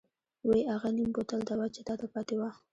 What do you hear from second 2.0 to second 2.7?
پاتې وه.